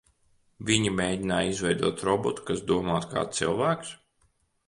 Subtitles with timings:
[0.69, 3.93] Viņi mēģināja izveidot robotu, kas domātu kā cilvēks?